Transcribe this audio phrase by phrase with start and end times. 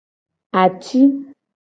[0.61, 1.01] Aci.